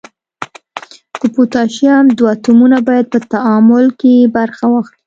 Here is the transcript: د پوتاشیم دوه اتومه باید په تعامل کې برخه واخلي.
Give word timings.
د 1.19 1.21
پوتاشیم 1.35 2.05
دوه 2.17 2.29
اتومه 2.39 2.79
باید 2.87 3.05
په 3.13 3.19
تعامل 3.33 3.85
کې 3.99 4.13
برخه 4.35 4.65
واخلي. 4.69 4.97